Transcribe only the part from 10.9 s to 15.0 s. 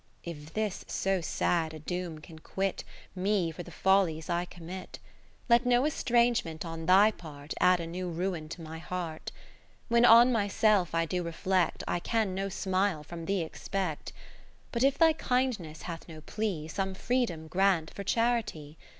I do reflect, I can no smile from thee expect: But if